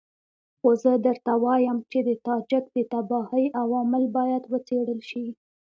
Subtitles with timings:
[0.59, 5.25] خو زه درته وایم چې د تاجک د تباهۍ عوامل باید وڅېړل شي.